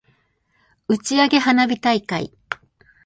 [0.87, 2.35] 打ち上げ花火大会